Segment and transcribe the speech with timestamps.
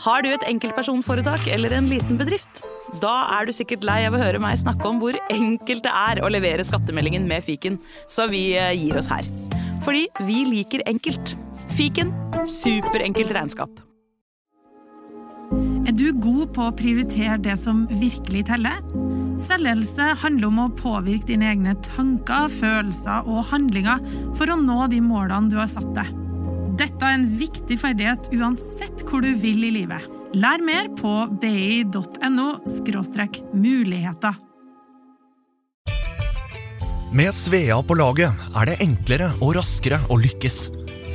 [0.00, 2.62] Har du et enkeltpersonforetak eller en liten bedrift?
[3.02, 6.22] Da er du sikkert lei av å høre meg snakke om hvor enkelt det er
[6.24, 7.76] å levere skattemeldingen med fiken,
[8.08, 9.28] så vi eh, gir oss her.
[9.84, 11.34] Fordi vi liker enkelt.
[11.76, 12.14] Fiken
[12.48, 13.82] superenkelt regnskap.
[15.84, 18.80] Er du god på å prioritere det som virkelig teller?
[19.40, 24.00] Selvledelse handler om å påvirke dine egne tanker, følelser og handlinger
[24.32, 26.19] for å nå de målene du har satt deg.
[26.80, 30.06] Dette er en viktig ferdighet uansett hvor du vil i livet.
[30.32, 31.12] Lær mer på
[31.42, 32.46] bi.no
[33.52, 34.38] muligheter.
[37.12, 40.60] Med Svea på laget er det enklere og raskere å lykkes.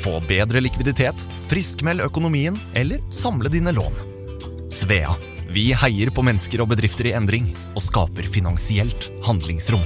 [0.04, 1.16] Få bedre likviditet,
[1.50, 4.04] friskmeld økonomien eller samle dine lån.
[4.70, 5.16] Svea
[5.56, 9.86] vi heier på mennesker og bedrifter i endring og skaper finansielt handlingsrom.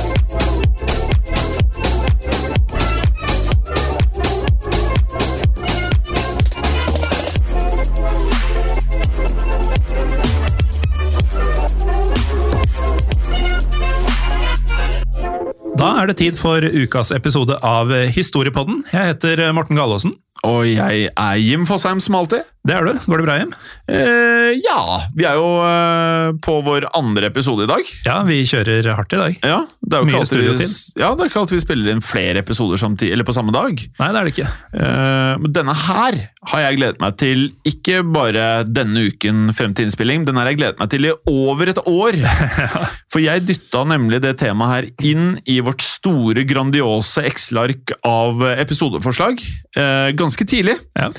[15.91, 18.77] Da er det tid for ukas episode av Historiepodden.
[18.93, 20.13] Jeg heter Morten Gallaasen.
[20.47, 22.45] Og jeg er Jim Fosheim som alltid.
[22.61, 22.93] Det er du.
[23.09, 23.53] Går det bra, hjem?
[23.89, 24.81] Eh, ja,
[25.17, 27.87] vi er jo eh, på vår andre episode i dag.
[28.05, 29.37] Ja, vi kjører hardt i dag.
[29.41, 32.03] Ja, det er jo Mye ikke alltid, ja, det er ikke alltid vi spiller inn
[32.05, 33.81] flere episoder samtidig, eller på samme dag.
[33.81, 34.51] Nei, det er det ikke.
[34.77, 36.19] Eh, men denne her
[36.51, 40.61] har jeg gledet meg til ikke bare denne uken frem til innspilling, den har jeg
[40.61, 42.19] gledet meg til i over et år.
[43.11, 49.41] For jeg dytta nemlig det temaet her inn i vårt store, grandiose Excel-ark av episodeforslag
[49.77, 50.77] eh, ganske tidlig.
[50.97, 51.09] Ja.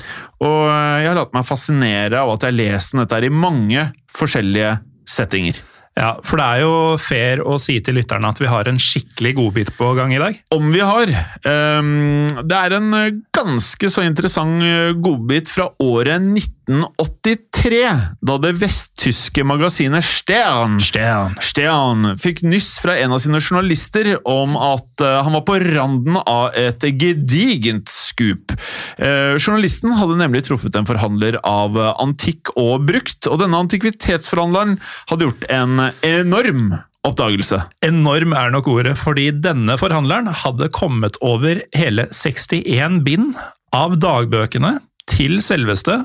[0.43, 3.89] Og jeg har latt meg fascinere av at jeg har lest om dette i mange
[4.13, 4.77] forskjellige
[5.09, 5.61] settinger.
[5.93, 9.35] Ja, For det er jo fair å si til lytterne at vi har en skikkelig
[9.37, 10.39] godbit på gang i dag.
[10.55, 11.11] Om vi har.
[11.45, 16.23] Ehm, det er en eh, ganske så interessant eh, godbit fra året
[16.69, 17.81] 1983,
[18.23, 21.35] da det vesttyske magasinet Stern, Stern.
[21.43, 26.21] Stern fikk nyss fra en av sine journalister om at eh, han var på randen
[26.23, 28.55] av et gedigent skup.
[28.97, 34.79] Eh, journalisten hadde nemlig truffet en forhandler av antikk og brukt, og denne antikvitetsforhandleren
[35.11, 36.73] hadde gjort en enorm
[37.07, 37.59] oppdagelse.
[37.83, 43.35] Enorm er nok ordet, fordi denne forhandleren hadde kommet over hele 61 bind
[43.75, 44.77] av dagbøkene
[45.09, 46.03] til selveste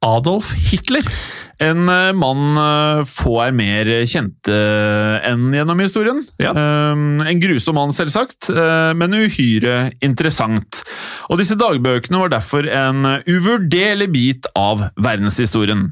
[0.00, 1.02] Adolf Hitler.
[1.60, 4.54] En eh, mann eh, få er mer kjente
[5.26, 6.20] enn gjennom historien.
[6.38, 6.52] Ja.
[6.54, 10.82] Eh, En grusom mann, selvsagt, eh, men uhyre interessant.
[11.28, 15.88] Og disse dagbøkene var derfor en uvurderlig bit av verdenshistorien.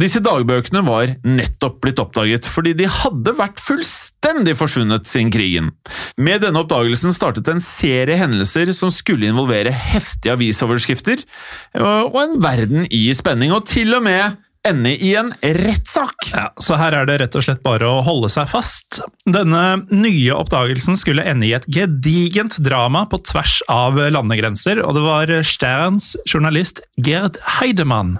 [0.00, 5.70] Disse dagbøkene var nettopp blitt oppdaget fordi de hadde vært fullstendig forsvunnet siden krigen.
[6.18, 12.40] Med denne oppdagelsen startet en serie hendelser som skulle involvere heftige avisoverskrifter eh, og en
[12.42, 16.30] verden i spenning, og til og med ende i en rettssak.
[16.32, 19.00] Ja, Så her er det rett og slett bare å holde seg fast.
[19.28, 25.04] Denne nye oppdagelsen skulle ende i et gedigent drama på tvers av landegrenser, og det
[25.04, 28.18] var Sterns journalist Gerd Heidemann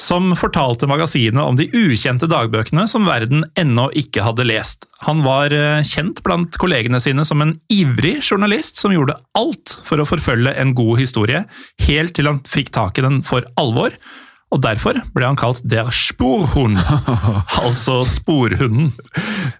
[0.00, 4.86] som fortalte magasinet om de ukjente dagbøkene som verden ennå ikke hadde lest.
[5.06, 10.00] Han var eh, kjent blant kollegene sine som en ivrig journalist som gjorde alt for
[10.00, 11.44] å forfølge en god historie,
[11.86, 13.94] helt til han fikk tak i den for alvor.
[14.52, 16.76] Og derfor ble han kalt Der Sporhund,
[17.64, 18.90] altså sporhunden.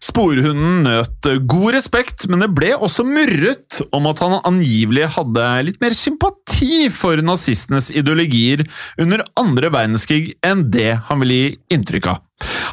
[0.02, 5.80] Sporhunden nøt god respekt, men det ble også murret om at han angivelig hadde litt
[5.82, 8.66] mer sympati for nazistenes ideologier
[9.00, 12.20] under andre verdenskrig enn det han ville gi inntrykk av.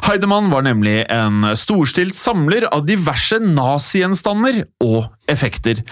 [0.06, 5.82] Heidemann var nemlig en storstilt samler av diverse nazigjenstander og effekter.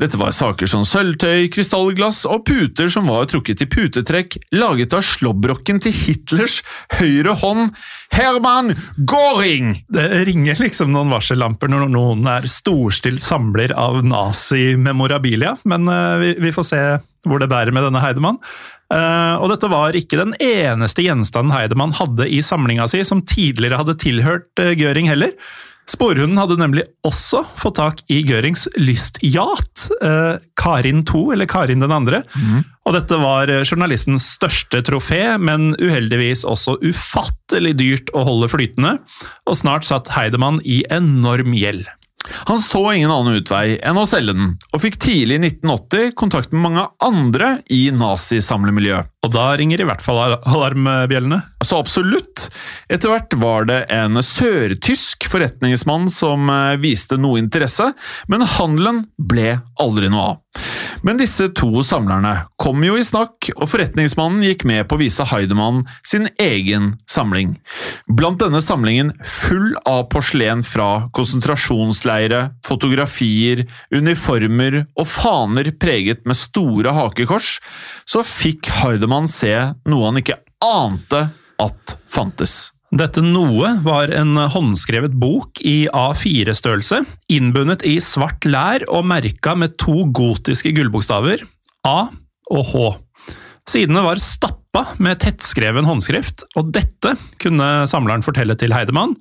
[0.00, 5.04] Dette var saker som sølvtøy, krystallglass og puter som var trukket i putetrekk, laget av
[5.06, 6.60] slåbroken til Hitlers
[6.98, 7.76] høyre hånd,
[8.14, 9.84] Herman Göring!
[9.88, 16.54] Det ringer liksom noen varsellamper når noen er storstilt samler av nazi-memorabilia, men eh, vi,
[16.54, 16.82] får se
[17.28, 18.40] hvor det bærer med denne Heidemann.
[18.88, 23.82] Eh, og dette var ikke den eneste gjenstanden Heidemann hadde i samlinga si som tidligere
[23.82, 25.34] hadde tilhørt uh, Göring heller.
[25.88, 31.94] Sporhunden hadde nemlig også fått tak i Görings lystyacht, eh, Karin 2, eller Karin den
[31.96, 32.20] andre.
[32.84, 38.98] Og dette var journalistens største trofé, men uheldigvis også ufattelig dyrt å holde flytende,
[39.48, 41.88] og snart satt Heidemann i enorm gjeld.
[42.50, 46.54] Han så ingen annen utvei enn å selge den, og fikk tidlig i 1980 kontakt
[46.54, 49.12] med mange andre i nazisamlermiljøet.
[49.26, 51.40] Og da ringer i hvert fall alarmbjellene.
[51.64, 52.44] Så absolutt.
[52.86, 57.90] Etter hvert var det en sørtysk forretningsmann som eh, viste noe interesse,
[58.30, 60.44] men handelen ble aldri noe av.
[61.06, 65.26] Men disse to samlerne kom jo i snakk, og forretningsmannen gikk med på å vise
[65.30, 67.56] Heidemann sin egen samling.
[68.10, 76.94] Blant denne samlingen full av porselen fra konsentrasjonsleire, fotografier, uniformer og faner preget med store
[76.96, 77.58] hakekors,
[78.08, 79.54] så fikk Heidemann se
[79.88, 81.28] noe han ikke ante
[81.62, 82.72] at fantes.
[82.88, 89.76] Dette noe var en håndskrevet bok i A4-størrelse, innbundet i svart lær og merka med
[89.80, 91.44] to gotiske gullbokstaver,
[91.84, 91.98] A
[92.48, 92.86] og H.
[93.68, 97.12] Sidene var stappa med tettskreven håndskrift, og dette
[97.42, 99.18] kunne samleren fortelle til Heidemann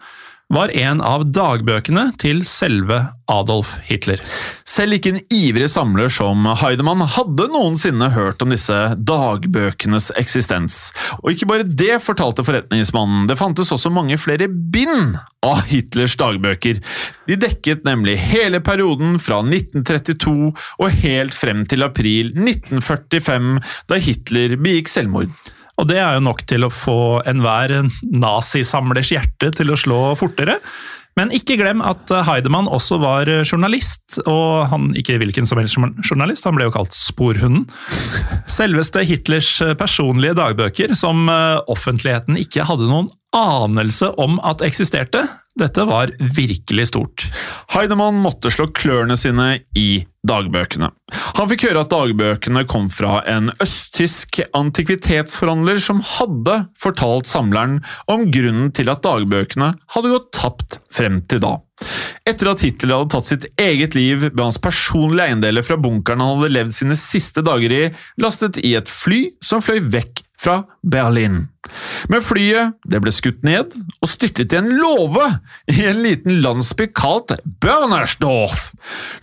[0.54, 4.22] var en av dagbøkene til selve Adolf Hitler.
[4.68, 10.80] Selv ikke en ivrig samler som Heidemann hadde noensinne hørt om disse dagbøkenes eksistens.
[11.20, 16.80] Og ikke bare det, fortalte forretningsmannen, det fantes også mange flere bind av Hitlers dagbøker.
[17.28, 23.54] De dekket nemlig hele perioden fra 1932 og helt frem til april 1945,
[23.92, 25.36] da Hitler begikk selvmord.
[25.78, 30.58] Og det er jo nok til å få enhver nazisamlers hjerte til å slå fortere.
[31.18, 36.46] Men ikke glem at Heidemann også var journalist, og han ikke hvilken som helst journalist,
[36.46, 37.66] han ble jo kalt Sporhunden.
[38.50, 41.26] Selveste Hitlers personlige dagbøker, som
[41.66, 45.26] offentligheten ikke hadde noen anelse om at eksisterte.
[45.58, 47.26] Dette var virkelig stort.
[47.74, 50.90] Heidemann måtte slå klørne sine i dagbøkene.
[51.40, 57.80] Han fikk høre at dagbøkene kom fra en østtysk antikvitetsforhandler som hadde fortalt samleren
[58.12, 61.56] om grunnen til at dagbøkene hadde gått tapt frem til da.
[62.28, 66.38] Etter at Hitler hadde tatt sitt eget liv, ble hans personlige eiendeler fra bunkeren han
[66.38, 67.84] hadde levd sine siste dager i,
[68.22, 71.48] lastet i et fly som fløy vekk fra Berlin.
[72.08, 75.26] Men flyet det ble skutt ned og styrtet i en låve
[75.74, 78.72] i en liten landsby kalt Börnersdorf.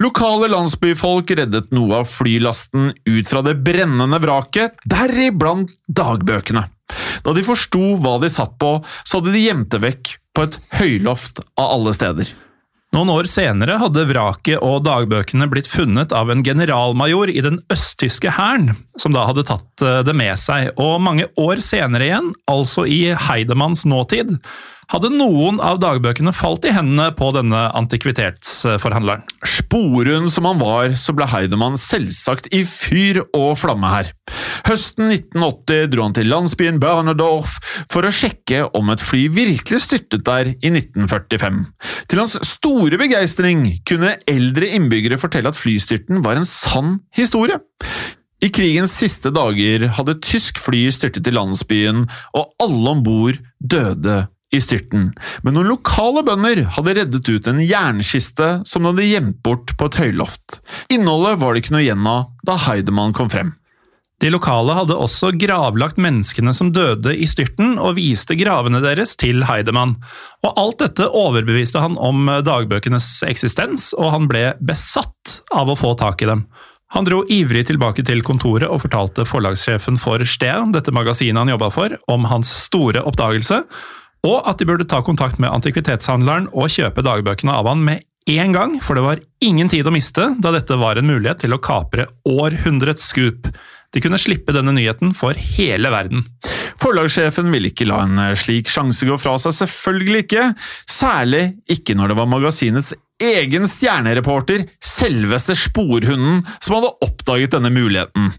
[0.02, 6.66] Lokale landsbyfolk reddet noe av flylasten ut fra det brennende vraket, deriblant dagbøkene.
[7.24, 10.58] Da de forsto hva de satt på, så hadde de gjemt det vekk på et
[10.80, 12.34] høyloft av alle steder.
[12.94, 18.30] Noen år senere hadde vraket og dagbøkene blitt funnet av en generalmajor i den østtyske
[18.36, 23.00] hæren, som da hadde tatt det med seg, og mange år senere igjen, altså i
[23.26, 24.36] Heidemanns nåtid,
[24.92, 29.24] hadde noen av dagbøkene falt i hendene på denne antikvitetsforhandleren.
[29.48, 34.10] Sporhund som han var, så ble Heidemann selvsagt i fyr og flamme her.
[34.68, 37.56] Høsten 1980 dro han til landsbyen Bernerdorf
[37.92, 41.62] for å sjekke om et fly virkelig styrtet der i 1945.
[42.10, 47.60] Til hans store begeistring kunne eldre innbyggere fortelle at flystyrten var en sann historie.
[48.44, 52.04] I krigens siste dager hadde tysk fly styrtet i landsbyen,
[52.36, 55.10] og alle om bord døde i styrten,
[55.42, 59.90] men noen lokale bønder hadde reddet ut en jernkiste som de hadde gjemt bort på
[59.90, 60.60] et høyloft.
[60.94, 63.54] Innholdet var det ikke noe igjen av da Heidemann kom frem.
[64.22, 69.42] De lokale hadde også gravlagt menneskene som døde i styrten, og viste gravene deres til
[69.44, 69.96] Heidemann.
[70.46, 75.92] Og alt dette overbeviste han om dagbøkenes eksistens, og han ble besatt av å få
[76.00, 76.46] tak i dem.
[76.94, 81.72] Han dro ivrig tilbake til kontoret og fortalte forlagssjefen for Steen, dette magasinet han jobba
[81.74, 83.64] for, om hans store oppdagelse,
[84.24, 88.54] og at de burde ta kontakt med antikvitetshandleren og kjøpe dagbøkene av han med en
[88.56, 91.60] gang, for det var ingen tid å miste da dette var en mulighet til å
[91.60, 93.50] kapre århundrets skup.
[93.94, 96.24] De kunne slippe denne nyheten for hele verden.
[96.82, 100.48] Forlagssjefen ville ikke la en slik sjanse gå fra seg, selvfølgelig ikke,
[100.90, 108.30] særlig ikke når det var magasinets egen stjernereporter, selveste Sporhunden, som hadde oppdaget denne muligheten.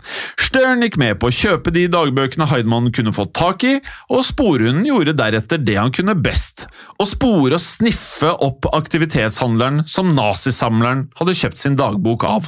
[0.42, 3.75] Stern gikk med på å kjøpe de dagbøkene Heidmann kunne fått tak i,
[4.13, 6.68] og Sporhunden gjorde deretter det han kunne best–
[7.01, 12.48] å spore og sniffe opp aktivitetshandleren som nazisamleren hadde kjøpt sin dagbok av.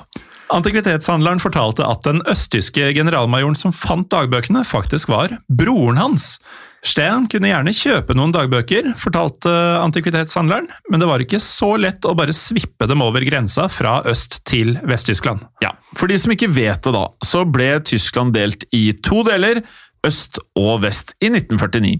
[0.54, 6.38] Antikvitetshandleren fortalte at den østtyske generalmajoren som fant dagbøkene, faktisk var broren hans.
[6.86, 12.16] Steen kunne gjerne kjøpe noen dagbøker, fortalte antikvitetshandleren, men det var ikke så lett å
[12.18, 15.42] bare svippe dem over grensa fra øst til Vest-Tyskland.
[15.64, 19.64] Ja, For de som ikke vet det, da, så ble Tyskland delt i to deler
[20.06, 21.98] øst og vest i 1949.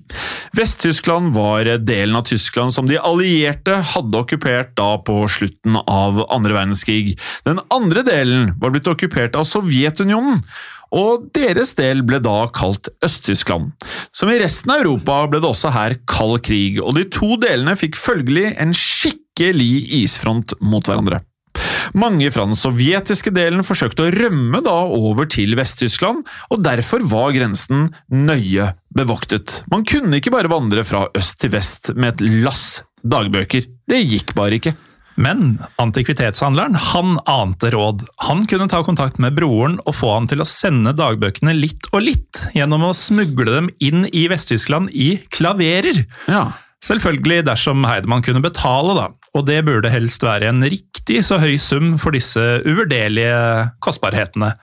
[0.58, 6.56] Vest-Tyskland var delen av Tyskland som de allierte hadde okkupert da på slutten av andre
[6.60, 7.18] verdenskrig.
[7.48, 10.44] Den andre delen var blitt okkupert av Sovjetunionen,
[10.96, 13.74] og deres del ble da kalt Øst-Tyskland.
[14.16, 17.78] Som i resten av Europa ble det også her kald krig, og de to delene
[17.80, 19.72] fikk følgelig en skikkelig
[20.04, 21.22] isfront mot hverandre.
[21.98, 27.34] Mange fra den sovjetiske delen forsøkte å rømme da over til Vest-Tyskland, og derfor var
[27.36, 29.62] grensen nøye bevoktet.
[29.72, 33.66] Man kunne ikke bare vandre fra øst til vest med et lass dagbøker.
[33.88, 34.76] Det gikk bare ikke.
[35.18, 38.06] Men antikvitetshandleren han ante råd.
[38.28, 42.06] Han kunne ta kontakt med broren og få han til å sende dagbøkene litt og
[42.06, 46.04] litt, gjennom å smugle dem inn i Vest-Tyskland i klaverer.
[46.30, 46.52] Ja.
[46.86, 51.58] Selvfølgelig dersom Heidemann kunne betale, da, og det burde helst være en riktig så høy
[51.62, 54.54] sum for disse uvurderlige kostbarhetene.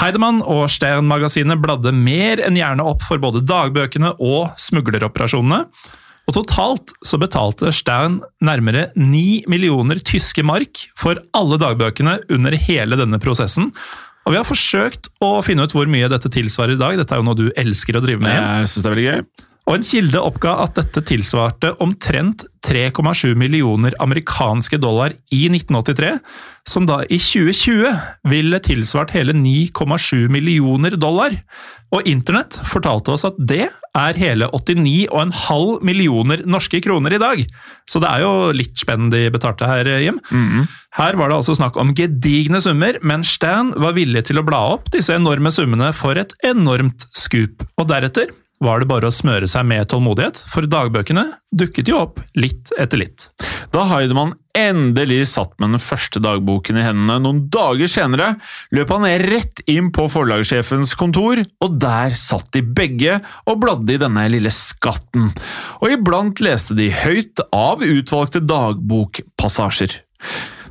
[0.00, 5.68] Heidemann og Stern-magasinet bladde mer enn gjerne opp for både dagbøkene og smugleroperasjonene.
[6.24, 12.98] Og totalt så betalte Staun nærmere 9 millioner tyske mark for alle dagbøkene under hele
[13.00, 13.70] denne prosessen.
[14.24, 16.96] Og vi har forsøkt å finne ut hvor mye dette tilsvarer i dag.
[16.96, 18.32] Dette er jo noe du elsker å drive med.
[18.32, 19.50] Jeg synes det er veldig gøy.
[19.64, 26.18] Og en kilde oppga at dette tilsvarte omtrent 3,7 millioner amerikanske dollar i 1983,
[26.68, 31.38] som da i 2020 ville tilsvart hele 9,7 millioner dollar.
[31.94, 37.44] Og internett fortalte oss at det er hele 89,5 millioner norske kroner i dag.
[37.88, 40.20] Så det er jo litt spenn de betalte her, Jim.
[40.98, 44.60] Her var det altså snakk om gedigne summer, men Stan var villig til å bla
[44.76, 47.64] opp disse enorme summene for et enormt skup.
[47.78, 52.22] Og deretter var det bare å smøre seg med tålmodighet, for dagbøkene dukket jo opp
[52.38, 53.28] litt etter litt.
[53.74, 58.34] Da Heidemann endelig satt med den første dagboken i hendene noen dager senere,
[58.74, 63.18] løp han rett inn på forlagssjefens kontor, og der satt de begge
[63.50, 65.32] og bladde i denne lille skatten.
[65.82, 69.98] Og iblant leste de høyt av utvalgte dagbokpassasjer.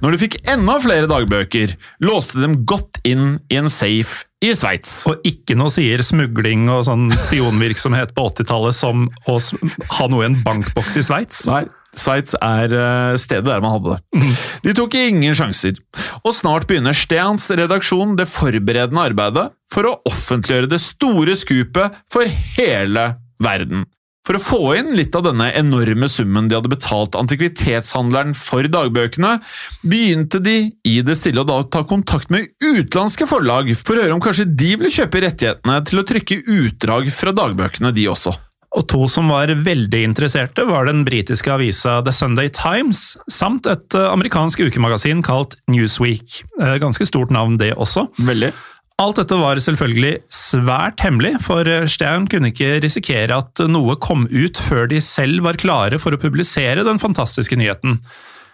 [0.03, 4.51] Når de fikk enda flere dagbøker, låste de dem godt inn i en safe i
[4.57, 5.03] Sveits.
[5.09, 9.37] Og ikke noe sier smugling og sånn spionvirksomhet på 80-tallet som å
[9.99, 11.45] ha noe i en bankboks i Sveits.
[11.49, 14.29] Nei, Sveits er eh, stedet der man hadde det.
[14.65, 15.77] De tok ingen sjanser,
[16.23, 22.29] og snart begynner Steans redaksjon det forberedende arbeidet for å offentliggjøre det store skupet for
[22.57, 23.87] hele verden.
[24.23, 29.33] For å få inn litt av denne enorme summen de hadde betalt antikvitetshandleren for dagbøkene,
[29.83, 30.55] begynte de
[30.87, 34.47] i det stille å da ta kontakt med utenlandske forlag for å høre om kanskje
[34.47, 38.31] de ville kjøpe rettighetene til å trykke utdrag fra dagbøkene, de også.
[38.73, 43.93] Og to som var veldig interesserte, var den britiske avisa The Sunday Times, samt et
[43.93, 46.39] eh, amerikansk ukemagasin kalt Newsweek.
[46.61, 48.07] Eh, Ganske stort navn, det også.
[48.23, 48.53] Veldig.
[49.03, 54.59] Alt dette var selvfølgelig svært hemmelig, for Stern kunne ikke risikere at noe kom ut
[54.69, 57.97] før de selv var klare for å publisere den fantastiske nyheten.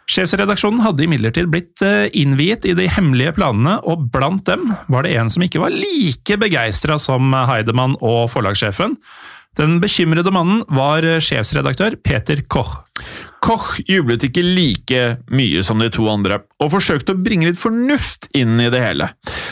[0.09, 5.13] Sjefsredaksjonen hadde imidlertid blitt eh, innviet i de hemmelige planene, og blant dem var det
[5.19, 8.97] en som ikke var like begeistra som Heidemann og forlagssjefen.
[9.59, 12.79] Den bekymrede mannen var sjefsredaktør Peter Koch.
[13.43, 18.27] Koch jublet ikke like mye som de to andre, og forsøkte å bringe litt fornuft
[18.35, 19.09] inn i det hele.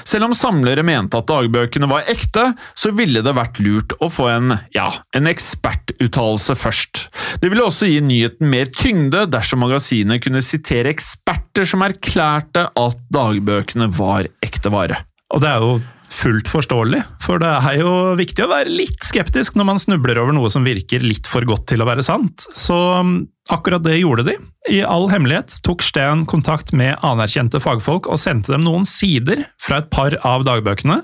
[0.07, 4.29] Selv om samlere mente at dagbøkene var ekte, så ville det vært lurt å få
[4.31, 7.07] en, ja, en ekspertuttalelse først.
[7.41, 13.05] Det ville også gi nyheten mer tyngde dersom magasinet kunne sitere eksperter som erklærte at
[13.13, 15.03] dagbøkene var ekte vare.
[15.35, 15.77] Og det er jo
[16.11, 20.35] fullt forståelig, for det er jo viktig å være litt skeptisk når man snubler over
[20.35, 22.47] noe som virker litt for godt til å være sant.
[22.57, 23.19] Så um,
[23.53, 24.37] akkurat det gjorde de.
[24.73, 29.81] I all hemmelighet tok Steen kontakt med anerkjente fagfolk og sendte dem noen sider fra
[29.81, 31.01] et par av dagbøkene,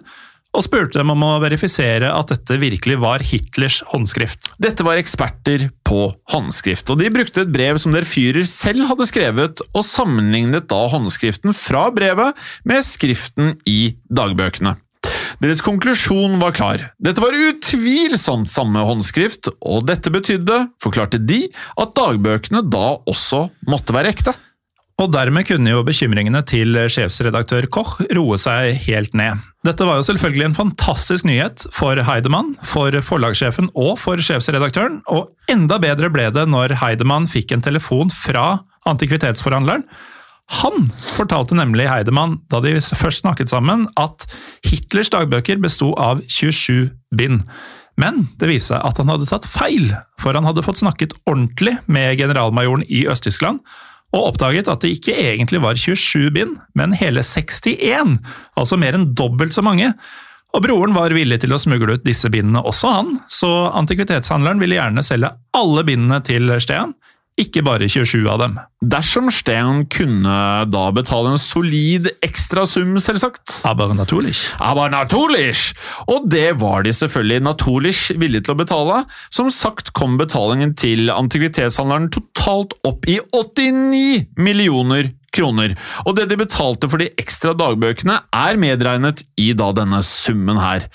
[0.53, 4.51] og spurte dem om å verifisere at dette virkelig var Hitlers håndskrift.
[4.62, 9.10] Dette var eksperter på håndskrift, og de brukte et brev som der Führer selv hadde
[9.10, 12.38] skrevet, og sammenlignet da håndskriften fra brevet
[12.69, 14.77] med skriften i dagbøkene.
[15.43, 16.88] Deres konklusjon var klar.
[17.03, 21.46] Dette var utvilsomt samme håndskrift, og dette betydde, forklarte de,
[21.79, 24.36] at dagbøkene da også måtte være ekte.
[25.01, 29.41] Og dermed kunne jo bekymringene til sjefsredaktør Koch roe seg helt ned.
[29.65, 35.34] Dette var jo selvfølgelig en fantastisk nyhet for Heidemann, for forlagssjefen og for sjefsredaktøren, og
[35.50, 39.88] enda bedre ble det når Heidemann fikk en telefon fra antikvitetsforhandleren.
[40.51, 44.27] Han fortalte nemlig Heidemann, da de først snakket sammen, at
[44.67, 47.45] Hitlers dagbøker besto av 27 bind.
[48.00, 51.77] Men det viste seg at han hadde tatt feil, for han hadde fått snakket ordentlig
[51.85, 53.62] med generalmajoren i Øst-Tyskland,
[54.13, 58.19] og oppdaget at det ikke egentlig var 27 bind, men hele 61,
[58.59, 59.93] altså mer enn dobbelt så mange.
[60.53, 64.77] Og broren var villig til å smugle ut disse bindene også, han, så antikvitetshandleren ville
[64.77, 66.93] gjerne selge alle bindene til Steen,
[67.39, 68.57] ikke bare 27 av dem.
[68.93, 70.35] Dersom Stern kunne
[70.69, 73.61] da betale en solid ekstrasum, selvsagt.
[73.65, 74.43] Aber natürlich.
[74.59, 75.73] Aber natürlich!
[76.07, 79.01] Og det var de selvfølgelig naturlig villige til å betale.
[79.33, 85.73] Som sagt kom betalingen til antikvitetshandleren totalt opp i 89 millioner kroner.
[86.05, 90.85] Og det de betalte for de ekstra dagbøkene er medregnet i da denne summen her.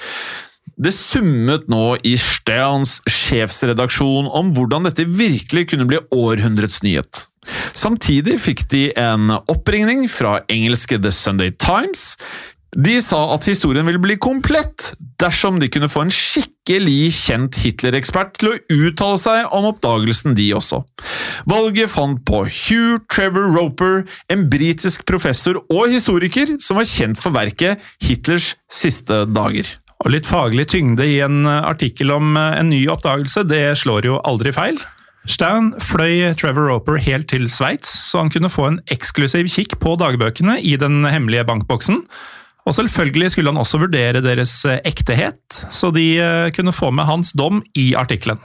[0.78, 7.24] Det summet nå i Sterns sjefsredaksjon om hvordan dette virkelig kunne bli århundrets nyhet.
[7.74, 12.12] Samtidig fikk de en oppringning fra engelske The Sunday Times.
[12.76, 18.36] De sa at historien ville bli komplett dersom de kunne få en skikkelig kjent Hitler-ekspert
[18.38, 20.84] til å uttale seg om oppdagelsen, de også.
[21.48, 27.34] Valget fant på Hugh Trevor Roper, en britisk professor og historiker som var kjent for
[27.34, 29.74] verket Hitlers siste dager.
[30.04, 34.52] Og litt faglig tyngde i en artikkel om en ny oppdagelse, det slår jo aldri
[34.54, 34.78] feil.
[35.28, 39.96] Stan fløy Trevor Roper helt til Sveits, så han kunne få en eksklusiv kikk på
[40.00, 42.04] dagbøkene i den hemmelige bankboksen.
[42.68, 45.40] Og selvfølgelig skulle han også vurdere deres ektehet,
[45.72, 46.06] så de
[46.56, 48.40] kunne få med hans dom i artikkelen.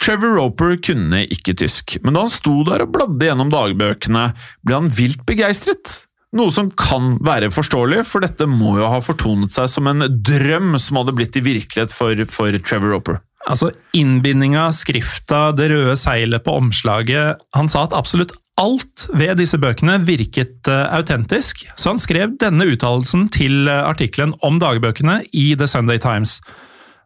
[0.00, 4.30] Trevor Roper kunne ikke tysk, men da han sto der og bladde gjennom dagbøkene,
[4.66, 6.00] ble han vilt begeistret.
[6.36, 10.76] Noe som kan være forståelig, for dette må jo ha fortonet seg som en drøm
[10.78, 13.18] som hadde blitt i virkelighet for, for Trevor Roper.
[13.50, 19.56] Altså, Innbindinga, skrifta, det røde seilet på omslaget Han sa at absolutt alt ved disse
[19.58, 25.54] bøkene virket uh, autentisk, så han skrev denne uttalelsen til uh, artikkelen om dagbøkene i
[25.56, 26.38] The Sunday Times.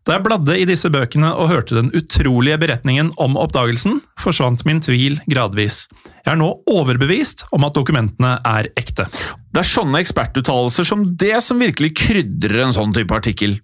[0.04, 4.82] Da jeg bladde i disse bøkene og hørte den utrolige beretningen om oppdagelsen, forsvant min
[4.84, 5.86] tvil gradvis.
[6.26, 9.08] Jeg er nå overbevist om at dokumentene er ekte.
[9.48, 13.56] Det er sånne ekspertuttalelser som det som virkelig krydrer en sånn type artikkel.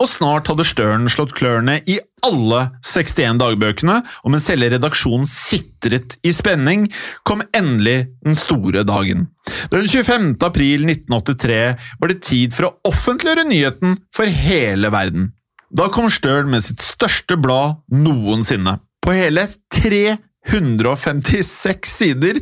[0.00, 6.16] Og snart hadde Stern slått klørne i alle 61 dagbøkene, og mens hele redaksjonen sitret
[6.24, 6.88] i spenning,
[7.28, 9.28] kom endelig den store dagen.
[9.70, 10.32] Den 25.
[10.48, 11.62] april 1983
[12.00, 15.33] var det tid for å offentliggjøre nyheten for hele verden.
[15.74, 22.38] Da kom Stern med sitt største blad noensinne, på hele 356 sider,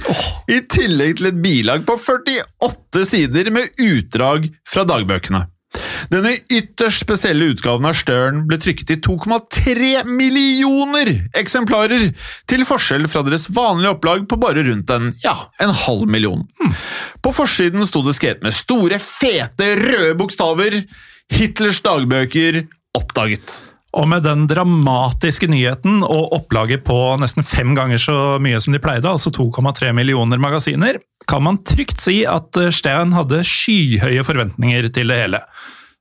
[0.53, 5.47] i tillegg til et bilag på 48 sider med utdrag fra dagbøkene.
[6.12, 12.12] Denne ytterst spesielle utgaven av Stern ble trykket i 2,3 millioner eksemplarer,
[12.45, 16.45] til forskjell fra deres vanlige opplag på bare rundt en, ja, en halv million.
[17.25, 20.85] På forsiden sto det skrevet med store, fete, røde bokstaver
[21.33, 23.62] Hitlers dagbøker oppdaget.
[23.92, 28.81] Og med den dramatiske nyheten og opplaget på nesten fem ganger så mye som de
[28.81, 30.96] pleide, altså 2,3 millioner magasiner,
[31.28, 35.42] kan man trygt si at Stern hadde skyhøye forventninger til det hele.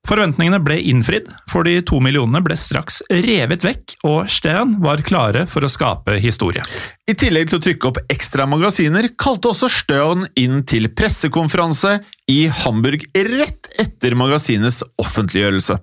[0.08, 5.43] Forventningene ble innfridd, for de to millionene ble straks revet vekk, og Stern var klare
[5.49, 6.63] for å skape historie.
[7.06, 11.99] I tillegg til å trykke opp ekstra magasiner, kalte også Stern inn til pressekonferanse
[12.34, 15.77] i Hamburg rett etter magasinets offentliggjørelse.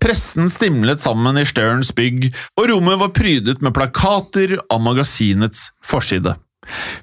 [0.00, 6.36] Pressen stimlet sammen i Sterns bygg, og rommet var prydet med plakater av magasinets forside.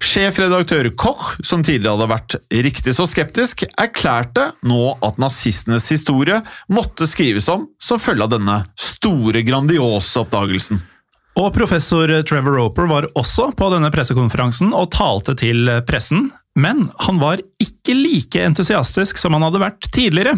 [0.03, 6.39] Sjefredaktør Koch, som tidligere hadde vært riktig så skeptisk, erklærte nå at nazistenes historie
[6.71, 10.81] måtte skrives om som følge av denne store, grandiose oppdagelsen.
[11.37, 17.21] Og professor Trevor Roper var også på denne pressekonferansen og talte til pressen, men han
[17.21, 20.33] var ikke like entusiastisk som han hadde vært tidligere.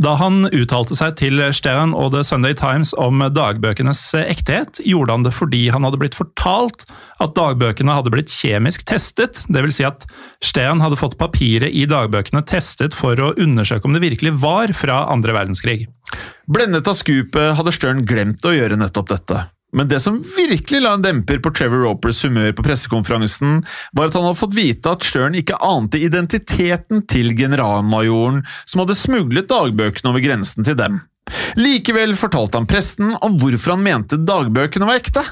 [0.00, 5.26] Da han uttalte seg til Stern og The Sunday Times om dagbøkenes ekthet, gjorde han
[5.26, 6.86] det fordi han hadde blitt fortalt
[7.20, 9.76] at dagbøkene hadde blitt kjemisk testet, dvs.
[9.76, 10.06] Si at
[10.40, 15.02] Stern hadde fått papiret i dagbøkene testet for å undersøke om det virkelig var fra
[15.12, 15.82] andre verdenskrig.
[16.48, 19.44] Blendet av skupet hadde Stern glemt å gjøre nettopp dette.
[19.72, 23.62] Men det som virkelig la en demper på Trevor Ropers humør på pressekonferansen,
[23.96, 28.98] var at han hadde fått vite at Stern ikke ante identiteten til generalmajoren som hadde
[29.00, 31.00] smuglet dagbøkene over grensen til dem.
[31.56, 35.24] Likevel fortalte han presten om hvorfor han mente dagbøkene var ekte.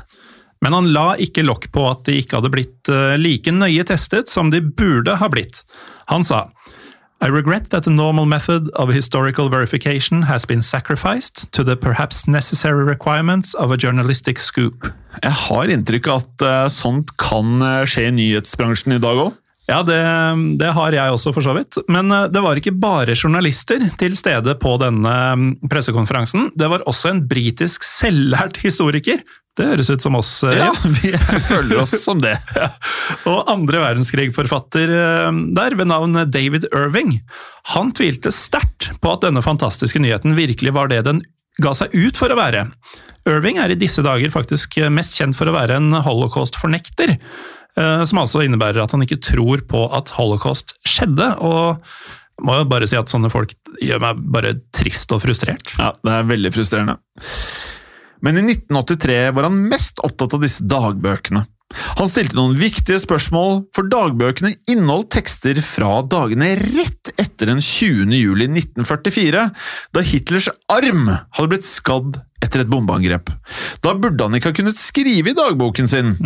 [0.64, 4.50] Men han la ikke lokk på at de ikke hadde blitt like nøye testet som
[4.52, 5.62] de burde ha blitt.
[6.12, 6.46] Han sa
[7.22, 12.26] I regret that the normal method of historical verification has been sacrificed to the perhaps
[12.26, 14.88] necessary requirements of a journalistic scoop.
[15.20, 19.36] Jeg har inntrykk av at uh, sånt kan uh, skje i nyhetsbransjen i dag òg.
[19.68, 20.00] Ja, det,
[20.58, 21.76] det, har jeg også, for så vidt.
[21.92, 25.12] Men uh, det var ikke bare journalister til stede på denne
[25.68, 26.48] pressekonferansen.
[26.56, 29.20] Det var også en britisk selvlært historiker
[29.60, 30.30] det høres ut som oss.
[30.56, 31.12] Ja, vi
[31.46, 32.34] føler oss som det.
[32.58, 32.70] ja.
[33.28, 34.94] Og andre verdenskrig-forfatter
[35.56, 37.18] der, ved navn David Irving,
[37.74, 41.22] han tvilte sterkt på at denne fantastiske nyheten virkelig var det den
[41.60, 42.64] ga seg ut for å være.
[43.28, 47.16] Irving er i disse dager faktisk mest kjent for å være en holocaust-fornekter.
[47.76, 51.34] eh, Som altså innebærer at han ikke tror på at holocaust skjedde.
[51.44, 51.84] og
[52.40, 53.52] må jo bare si at sånne folk
[53.84, 55.74] gjør meg bare trist og frustrert.
[55.76, 56.94] Ja, det er veldig frustrerende.
[58.24, 61.46] Men i 1983 var han mest opptatt av disse dagbøkene.
[62.00, 68.10] Han stilte noen viktige spørsmål, for dagbøkene inneholdt tekster fra dagene rett etter den 20.
[68.18, 69.44] juli 1944,
[69.94, 73.30] da Hitlers arm hadde blitt skadd etter et bombeangrep.
[73.84, 76.16] Da burde han ikke ha kunnet skrive i dagboken sin.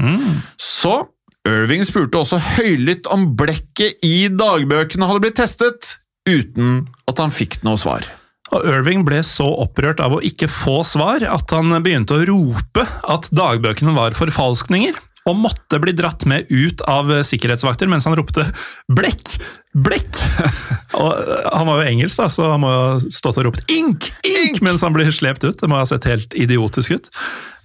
[0.57, 1.03] Så
[1.45, 7.61] Irving spurte også høylytt om blekket i dagbøkene hadde blitt testet, uten at han fikk
[7.67, 8.07] noe svar.
[8.55, 12.85] Og Irving ble så opprørt av å ikke få svar at han begynte å rope
[13.11, 18.45] at dagbøkene var forfalskninger, og måtte bli dratt med ut av sikkerhetsvakter mens han ropte
[18.93, 19.39] 'blekk!
[19.73, 20.21] Blekk!'
[21.01, 24.11] Og øh, Han var jo engelsk, da, så han må ha stått og ropt 'ink!
[24.29, 25.57] Ink!' mens han blir slept ut.
[25.61, 27.11] Det må ha sett helt idiotisk ut.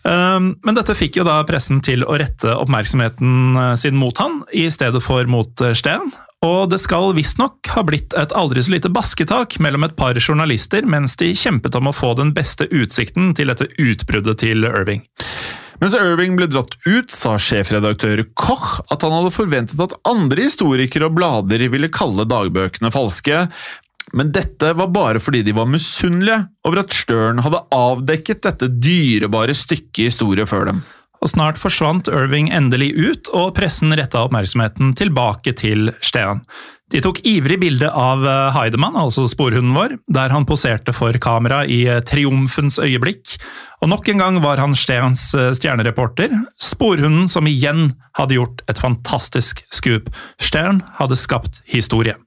[0.08, 4.40] Um, Men dette fikk jo da pressen til å rette oppmerksomheten eh, sin mot han,
[4.56, 6.14] i stedet for mot eh, Steen.
[6.46, 10.86] Og det skal visstnok ha blitt et aldri så lite basketak mellom et par journalister
[10.88, 15.04] mens de kjempet om å få den beste utsikten til dette utbruddet til Irving.
[15.80, 21.08] Mens Irving ble dratt ut, sa sjefredaktør Koch at han hadde forventet at andre historikere
[21.08, 23.46] og blader ville kalle dagbøkene falske,
[24.16, 29.56] men dette var bare fordi de var misunnelige over at Stern hadde avdekket dette dyrebare
[29.56, 30.82] stykket historie før dem.
[31.20, 36.46] Og Snart forsvant Irving endelig ut, og pressen retta oppmerksomheten tilbake til Stean.
[36.90, 41.62] De tok ivrig bilde av eh, Heidemann, altså sporhunden vår, der han poserte for kamera
[41.70, 43.36] i eh, triumfens øyeblikk.
[43.84, 48.82] Og nok en gang var han Steens eh, stjernereporter, sporhunden som igjen hadde gjort et
[48.82, 50.10] fantastisk skup.
[50.42, 52.18] Stern hadde skapt historie.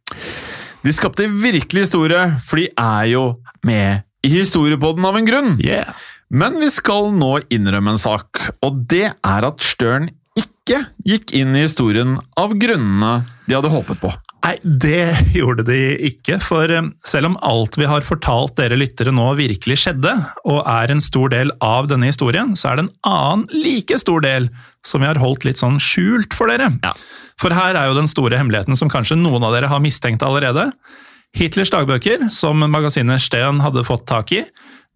[0.82, 3.26] De skapte virkelig historie, for de er jo
[3.66, 5.54] med i historiepodden av en grunn.
[5.62, 5.90] Yeah!
[6.32, 11.52] Men vi skal nå innrømme en sak, og det er at Stern ikke gikk inn
[11.52, 14.12] i historien av grunnene de hadde håpet på.
[14.42, 15.76] Nei, det gjorde de
[16.08, 20.14] ikke, for eh, selv om alt vi har fortalt dere lyttere nå virkelig skjedde,
[20.48, 24.24] og er en stor del av denne historien, så er det en annen like stor
[24.24, 24.48] del
[24.88, 26.72] som vi har holdt litt sånn skjult for dere.
[26.80, 26.96] Ja.
[27.38, 30.70] For her er jo den store hemmeligheten som kanskje noen av dere har mistenkt allerede.
[31.36, 34.46] Hitlers dagbøker, som magasinet Steen hadde fått tak i,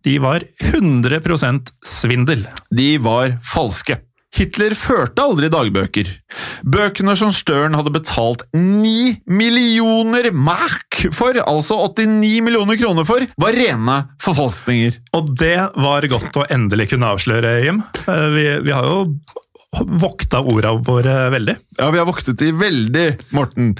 [0.07, 2.45] de var 100% svindel.
[2.71, 3.99] De var falske.
[4.37, 6.09] Hitler førte aldri dagbøker.
[6.67, 13.57] Bøkene som Stern hadde betalt 9 millioner mark for, altså 89 millioner kroner for, var
[13.57, 14.99] rene forfalskninger.
[15.17, 17.83] Og det var godt å endelig kunne avsløre, Jim.
[18.07, 19.01] Eh, Vi, vi har jo
[20.05, 21.57] vokta orda våre veldig.
[21.81, 23.75] Ja, vi har voktet de veldig, Morten.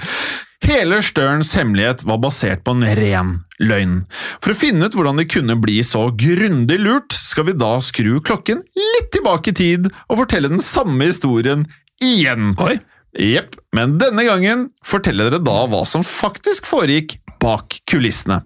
[0.65, 4.01] Hele Sterns hemmelighet var basert på en ren løgn.
[4.43, 8.17] For å finne ut hvordan de kunne bli så grundig lurt, skal vi da skru
[8.21, 11.65] klokken litt tilbake i tid og fortelle den samme historien
[12.03, 12.53] igjen.
[12.63, 12.77] Oi!
[13.17, 18.43] Jepp, men denne gangen forteller dere da hva som faktisk foregikk bak kulissene.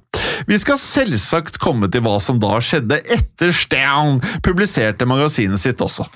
[0.47, 6.08] Vi skal selvsagt komme til hva som da skjedde etter Stern publiserte magasinet sitt også.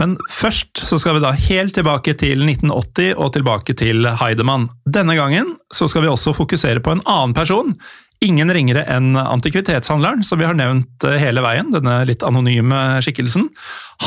[0.00, 4.66] Men først så skal vi da helt tilbake til 1980 og tilbake til Heidemann.
[4.90, 7.76] Denne gangen så skal vi også fokusere på en annen person.
[8.22, 13.50] Ingen ringere enn antikvitetshandleren, som vi har nevnt eh, hele veien, denne litt anonyme skikkelsen.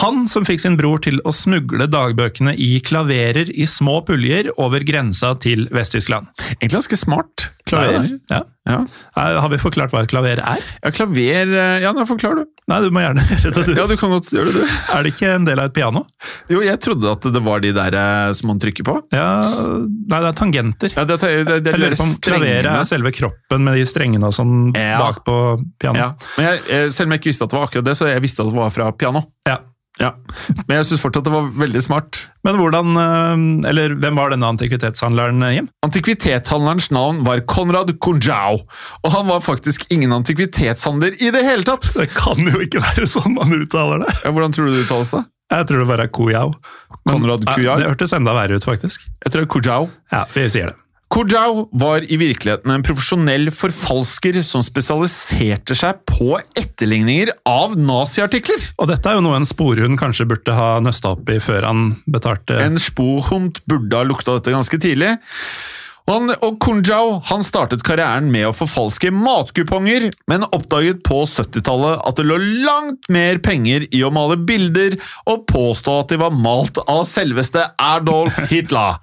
[0.01, 4.83] Han som fikk sin bror til å smugle dagbøkene i klaverer i små puljer over
[4.87, 6.27] grensa til Vest-Tyskland.
[6.57, 7.49] Egentlig ganske smart.
[7.67, 8.13] Klaver.
[8.31, 8.43] Ja.
[8.67, 8.81] Ja.
[9.15, 10.59] Eh, Har vi forklart hva et klaver er?
[10.83, 12.41] ja, klaver eh, Ja, nå forklar du.
[12.67, 13.63] Nei, du må gjerne gjøre det.
[13.63, 13.73] du.
[13.79, 14.73] Ja, du kan godt gjøre det, du.
[14.91, 16.01] Er det ikke en del av et piano?
[16.51, 18.95] Jo, jeg trodde at det var de der eh, som man trykker på.
[19.15, 19.27] Ja,
[19.87, 20.91] Nei, det er tangenter.
[20.97, 23.85] Ja, det, er- det, det, Jeg lurer på om klaveret er selve kroppen med de
[23.87, 24.99] strengene og sånn Ja.
[24.99, 25.37] bak på
[25.79, 26.27] pianoet.
[26.27, 28.23] Ja, men jeg, Selv om jeg ikke visste at det var akkurat det, så jeg
[28.27, 29.23] visste at det var fra piano.
[29.47, 29.57] Ja.
[29.97, 30.11] Ja.
[30.67, 32.19] Men jeg syns fortsatt det var veldig smart.
[32.45, 35.69] Men hvordan, eh, eller hvem var denne antikvitetshandleren, eh, Jim?
[35.85, 38.59] Antikvitetshandlerens navn var Konrad Kunjau,
[39.01, 41.89] og han var faktisk ingen antikvitetshandler i det hele tatt!
[41.97, 44.13] Det kan jo ikke være sånn man uttaler det.
[44.23, 45.25] Ja, hvordan tror du det uttales, da?
[45.47, 46.49] Jeg tror det bare er Kujau.
[47.07, 47.55] Konrad Kujau?
[47.55, 47.77] Kujau?
[47.79, 49.07] Det hørtes enda verre ut, faktisk.
[49.23, 49.89] Jeg tror det er Kujau.
[50.11, 50.77] Ja, vi sier det.
[51.07, 58.65] Kujau var i virkeligheten en profesjonell forfalsker som spesialiserte seg på etterligninger av naziartikler.
[58.75, 61.85] Og dette er jo noe en sporhund kanskje burde ha nøsta opp i før han
[62.11, 65.15] betalte En sporhund burde ha lukta dette ganske tidlig.
[66.07, 72.19] Han, og Kunjao han startet karrieren med å forfalske matkuponger, men oppdaget på 70-tallet at
[72.19, 74.95] det lå langt mer penger i å male bilder
[75.27, 79.01] og påstå at de var malt av selveste Adolf Hitler.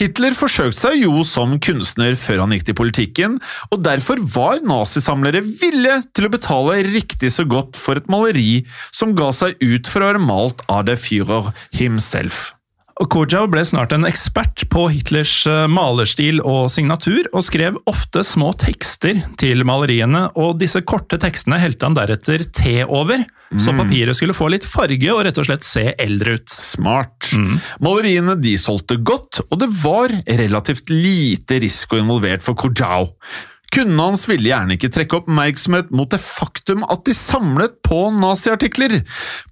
[0.00, 5.44] Hitler forsøkte seg jo som kunstner før han gikk til politikken, og derfor var nazisamlere
[5.44, 10.00] villige til å betale riktig så godt for et maleri som ga seg ut for
[10.00, 12.57] å være malt av de Führer himself.
[12.98, 18.24] Og Kojau ble snart en ekspert på Hitlers eh, malerstil og signatur, og skrev ofte
[18.26, 23.22] små tekster til maleriene, og disse korte tekstene helte han deretter te over,
[23.56, 26.52] så papiret skulle få litt farge og rett og slett se eldre ut.
[26.52, 27.30] Smart.
[27.80, 33.08] Maleriene de solgte godt, og det var relativt lite risiko involvert for Kojau.
[33.74, 39.00] Kundene hans ville gjerne ikke trekke oppmerksomhet mot det faktum at de samlet på naziartikler.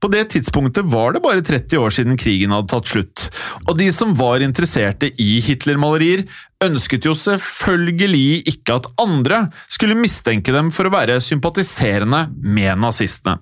[0.00, 3.29] På det tidspunktet var det bare 30 år siden krigen hadde tatt slutt,
[3.66, 6.24] og de som var interesserte i Hitler-malerier,
[6.64, 13.37] ønsket jo selvfølgelig ikke at andre skulle mistenke dem for å være sympatiserende med nazistene.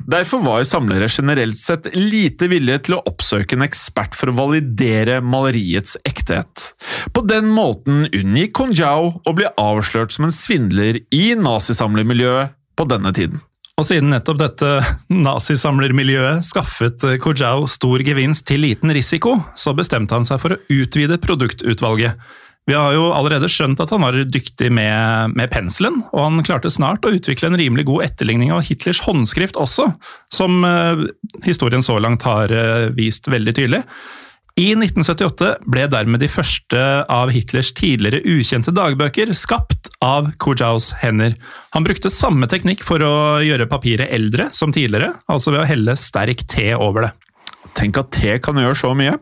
[0.00, 5.20] Derfor var samlere generelt sett lite villige til å oppsøke en ekspert for å validere
[5.20, 6.70] maleriets ekthet.
[7.12, 13.12] På den måten unngikk Konjau å bli avslørt som en svindler i nazisamlermiljøet på denne
[13.14, 13.42] tiden.
[13.74, 14.70] Og siden nettopp dette
[15.10, 21.18] nazisamlermiljøet skaffet Kojau stor gevinst til liten risiko, så bestemte han seg for å utvide
[21.22, 22.14] produktutvalget.
[22.64, 26.72] Vi har jo allerede skjønt at han var dyktig med, med penselen, og han klarte
[26.72, 29.90] snart å utvikle en rimelig god etterligning av Hitlers håndskrift også,
[30.32, 31.04] som eh,
[31.44, 33.82] historien så langt har eh, vist veldig tydelig.
[34.54, 36.78] I 1978 ble dermed de første
[37.10, 41.34] av Hitlers tidligere ukjente dagbøker skapt av Kujaus hender.
[41.74, 45.96] Han brukte samme teknikk for å gjøre papiret eldre som tidligere, altså ved å helle
[45.98, 47.10] sterk te over det.
[47.74, 49.16] Tenk at te kan gjøre så mye.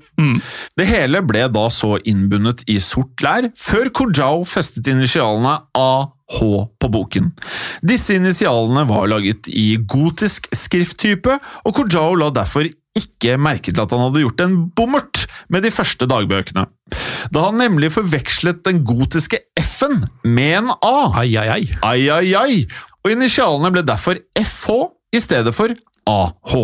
[0.77, 6.43] Det hele ble da så innbundet i sort lær, før Kujau festet initialene AH
[6.77, 7.33] på boken.
[7.81, 13.93] Disse initialene var laget i gotisk skrifttype, og Kujau la derfor ikke merke til at
[13.95, 16.67] han hadde gjort en bommert med de første dagbøkene.
[17.33, 20.99] Da han nemlig forvekslet den gotiske F-en med en A.
[21.23, 21.65] Ai, ai, ai.
[21.87, 22.61] Ai, ai, ai!
[23.03, 24.77] Og initialene ble derfor FH
[25.17, 25.73] i stedet for
[26.09, 26.55] AH.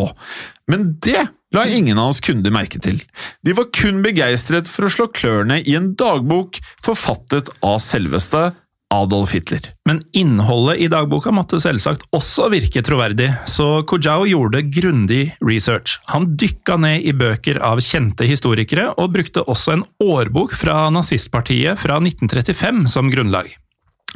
[0.69, 3.01] Men det la ingen av hans kunder merke til.
[3.47, 8.51] De var kun begeistret for å slå klørne i en dagbok forfattet av selveste
[8.95, 9.61] Adolf Hitler.
[9.89, 15.99] Men innholdet i dagboka måtte selvsagt også virke troverdig, så Kojau gjorde grundig research.
[16.13, 21.81] Han dykka ned i bøker av kjente historikere, og brukte også en årbok fra nazistpartiet
[21.81, 23.53] fra 1935 som grunnlag.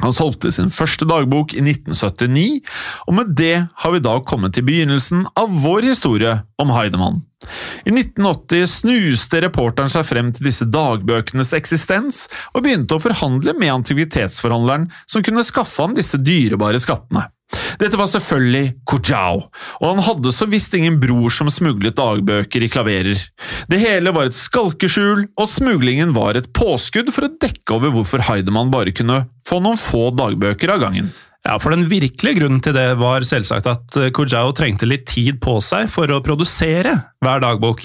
[0.01, 2.63] Han solgte sin første dagbok i 1979,
[3.05, 7.21] og med det har vi da kommet til begynnelsen av vår historie om Heidemann.
[7.85, 12.25] I 1980 snuste reporteren seg frem til disse dagbøkenes eksistens,
[12.55, 17.27] og begynte å forhandle med antikvitetsforhandleren som kunne skaffe ham disse dyrebare skattene.
[17.81, 19.43] Dette var selvfølgelig Kojau,
[19.79, 23.19] og han hadde så visst ingen bror som smuglet dagbøker i klaverer.
[23.69, 28.25] Det hele var et skalkeskjul, og smuglingen var et påskudd for å dekke over hvorfor
[28.29, 31.13] Heidemann bare kunne få noen få dagbøker av gangen.
[31.43, 35.57] Ja, for Den virkelige grunnen til det var selvsagt at Kojau trengte litt tid på
[35.63, 37.83] seg for å produsere hver dagbok.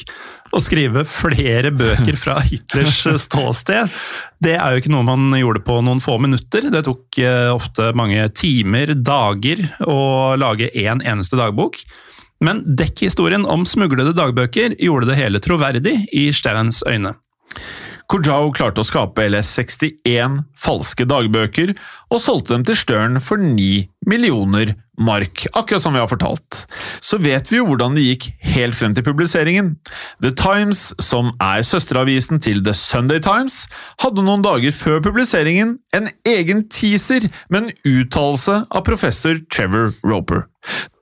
[0.54, 3.92] Å skrive flere bøker fra Hitlers ståsted,
[4.40, 6.70] det er jo ikke noe man gjorde på noen få minutter.
[6.72, 7.20] Det tok
[7.52, 11.80] ofte mange timer, dager, å lage én eneste dagbok.
[12.44, 17.16] Men dekkhistorien om smuglede dagbøker gjorde det hele troverdig i Stevens øyne.
[18.08, 21.74] Kujau klarte å skape LS61 falske dagbøker,
[22.08, 26.66] og solgte dem til Stern for 9 millioner mark, akkurat som vi har fortalt.
[27.00, 29.76] Så vet vi jo hvordan det gikk helt frem til publiseringen.
[30.22, 33.66] The Times, som er søsteravisen til The Sunday Times,
[34.02, 40.48] hadde noen dager før publiseringen en egen teaser med en uttalelse av professor Trevor Roper.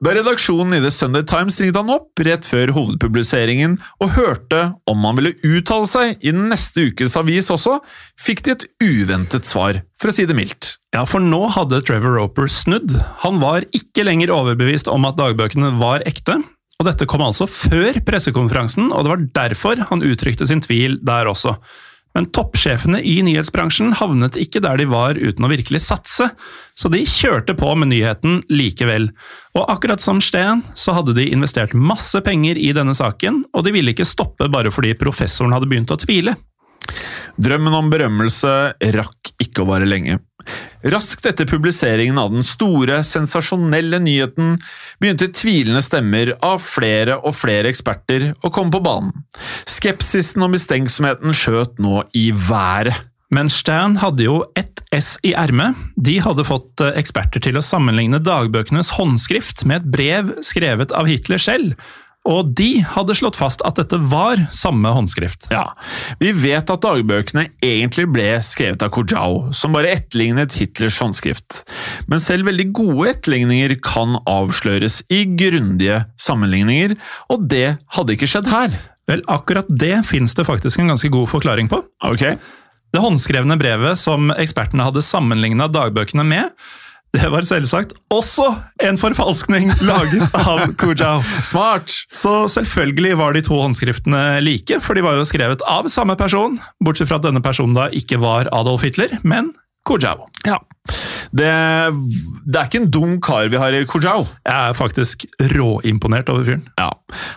[0.05, 5.07] Da redaksjonen i The Sunday Times ringte han opp rett før hovedpubliseringen og hørte om
[5.09, 7.79] han ville uttale seg i neste ukes avis også,
[8.21, 10.77] fikk de et uventet svar, for å si det mildt.
[10.95, 12.95] Ja, for nå hadde Trevor Roper snudd.
[13.25, 16.41] Han var ikke lenger overbevist om at dagbøkene var ekte.
[16.77, 21.29] Og dette kom altså før pressekonferansen, og det var derfor han uttrykte sin tvil der
[21.31, 21.57] også.
[22.17, 26.31] Men toppsjefene i nyhetsbransjen havnet ikke der de var uten å virkelig satse,
[26.73, 29.11] så de kjørte på med nyheten likevel.
[29.57, 33.75] Og akkurat som Steen, så hadde de investert masse penger i denne saken, og de
[33.77, 36.39] ville ikke stoppe bare fordi professoren hadde begynt å tvile.
[37.37, 38.55] Drømmen om berømmelse
[38.97, 40.21] rakk ikke å vare lenge.
[40.87, 44.55] Raskt etter publiseringen av den store, sensasjonelle nyheten
[45.03, 49.27] begynte tvilende stemmer av flere og flere eksperter å komme på banen.
[49.67, 53.03] Skepsisen og mistenksomheten skjøt nå i været.
[53.35, 55.75] Men Stern hadde jo ett S i ermet.
[55.99, 61.11] De hadde fått eh, eksperter til å sammenligne dagbøkenes håndskrift med et brev skrevet av
[61.11, 61.75] Hitler selv.
[62.27, 65.49] Og de hadde slått fast at dette var samme håndskrift.
[65.55, 65.71] Ja,
[66.19, 71.63] Vi vet at dagbøkene egentlig ble skrevet av Kojau, som bare etterlignet Hitlers håndskrift.
[72.11, 76.97] Men selv veldig gode etterligninger kan avsløres i grundige sammenligninger,
[77.31, 78.75] og det hadde ikke skjedd her.
[79.07, 81.79] Vel, akkurat det fins det faktisk en ganske god forklaring på.
[82.09, 82.27] Ok?
[82.95, 86.51] Det håndskrevne brevet som ekspertene hadde sammenligna dagbøkene med,
[87.15, 88.49] det var selvsagt også
[88.85, 91.23] en forfalskning laget av Kujau.
[91.47, 91.93] Smart!
[92.15, 96.59] Så selvfølgelig var de to håndskriftene like, for de var jo skrevet av samme person,
[96.85, 99.55] bortsett fra at denne personen da ikke var Adolf Hitler, men
[99.87, 100.27] Kujau.
[100.47, 100.59] Ja.
[101.37, 101.53] Det,
[102.47, 104.27] det er ikke en dum kar vi har i Kujau.
[104.47, 106.67] Jeg er faktisk råimponert over fyren.
[106.79, 106.91] Ja.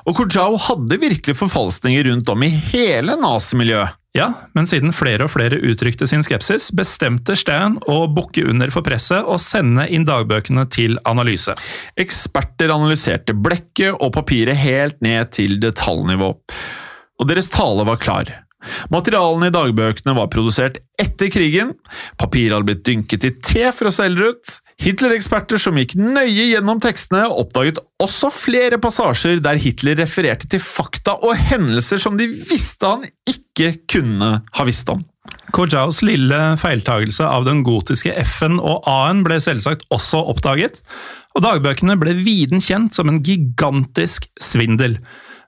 [0.05, 3.95] Og Kujau hadde virkelig forfalskninger rundt om i hele nazimiljøet.
[4.17, 8.81] Ja, men siden flere og flere uttrykte sin skepsis, bestemte Stan å bukke under for
[8.85, 11.53] presset og sende inn dagbøkene til analyse.
[11.93, 16.33] Eksperter analyserte blekket og papiret helt ned til detaljnivå,
[17.19, 18.33] og deres tale var klar.
[18.91, 21.73] Materialene i dagbøkene var produsert etter krigen,
[22.19, 24.55] papir hadde blitt dynket i te for å selge ut.
[24.79, 31.17] Hitler-eksperter som gikk nøye gjennom tekstene, oppdaget også flere passasjer der Hitler refererte til fakta
[31.23, 35.03] og hendelser som de visste han ikke kunne ha visst om.
[35.53, 40.79] Kojaus lille feiltagelse av den gotiske F-en og A-en ble selvsagt også oppdaget,
[41.35, 44.97] og dagbøkene ble viden kjent som en gigantisk svindel.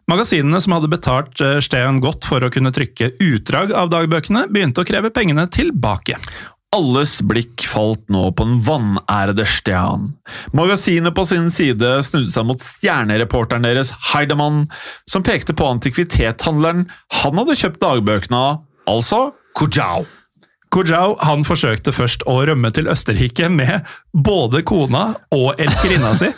[0.09, 4.83] Magasinene som hadde betalt eh, Steen godt for å kunne trykke utdrag av dagbøkene, begynte
[4.83, 6.17] å kreve pengene tilbake.
[6.71, 10.13] Alles blikk falt nå på den vanærede Stian.
[10.55, 14.63] Magasinet på sin side snudde seg mot stjernereporteren deres, Heidemann,
[15.03, 16.87] som pekte på antikvitethandleren
[17.19, 20.07] han hadde kjøpt dagbøkene av, altså Kujau.
[20.71, 26.29] Kojau han forsøkte først å rømme til Østerrike med både kona og elskerinna si.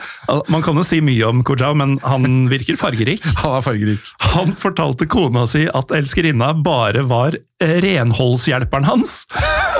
[0.49, 3.21] Man kan jo si mye om Kujau, men han virker fargerik.
[3.43, 4.11] Han er fargerik.
[4.33, 9.13] Han fortalte kona si at elskerinna bare var renholdshjelperen hans,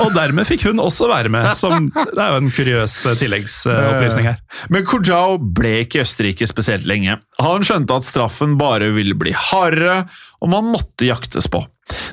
[0.00, 1.50] og dermed fikk hun også være med.
[1.58, 4.40] Som, det er jo en kuriøs tilleggsopplysning her.
[4.72, 7.18] Men Kujau ble ikke i Østerrike spesielt lenge.
[7.42, 10.04] Han skjønte at straffen bare ville bli hardere,
[10.40, 11.64] og man måtte jaktes på.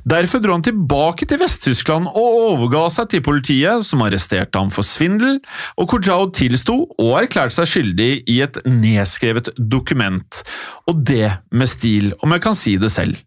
[0.04, 4.88] Derfor dro han tilbake til Vest-Tyskland og overga seg til politiet, som arresterte ham for
[4.88, 5.40] svindel,
[5.80, 10.42] og Kujau tilsto og erklærte seg skyldig i et nedskrevet dokument,
[10.90, 13.20] og det med stil, om jeg kan si det selv.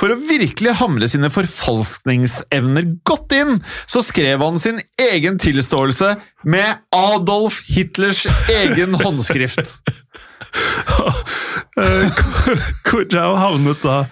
[0.00, 3.58] For å virkelig hamle sine forfalskningsevner godt inn,
[3.90, 4.80] så skrev han sin
[5.10, 6.14] egen tilståelse
[6.48, 9.82] med Adolf Hitlers egen håndskrift.
[12.88, 14.06] Kujau havnet da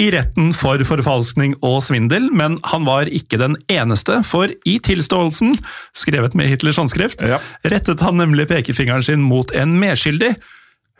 [0.00, 5.58] i retten for forfalskning og svindel, men han var ikke den eneste, for i tilståelsen,
[5.94, 7.38] skrevet med Hitlers håndskrift, Ja.
[7.64, 10.36] rettet han nemlig pekefingeren sin mot en medskyldig.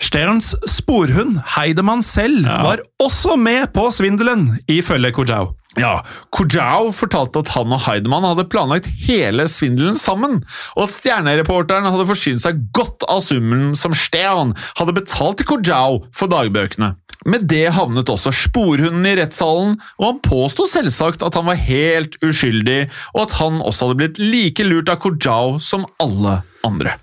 [0.02, 5.52] Sterns sporhund, Heidemann selv, var også med på svindelen, ifølge Kojau.
[5.80, 6.02] Ja,
[6.34, 10.36] Kojau fortalte at han og Heidemann hadde planlagt hele svindelen sammen,
[10.76, 16.02] og at stjernereporteren hadde forsynt seg godt av summen som Stern hadde betalt til Kojau
[16.12, 16.92] for dagbøkene.
[17.24, 22.18] Med det havnet også sporhunden i rettssalen, og han påsto selvsagt at han var helt
[22.24, 22.82] uskyldig,
[23.14, 26.98] og at han også hadde blitt like lurt av Kojau som alle andre.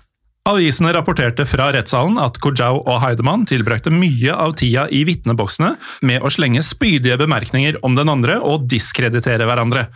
[0.48, 5.74] Avisene rapporterte fra rettssalen at Kojau og Heidemann tilbrakte mye av tida i vitneboksene
[6.08, 9.90] med å slenge spydige bemerkninger om den andre og diskreditere hverandre.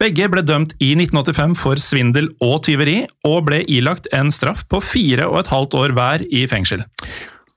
[0.00, 4.80] Begge ble dømt i 1985 for svindel og tyveri, og ble ilagt en straff på
[4.82, 6.82] fire og et halvt år hver i fengsel.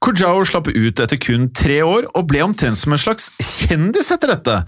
[0.03, 4.35] Kojau slapp ut etter kun tre år, og ble omtrent som en slags kjendis etter
[4.35, 4.59] dette.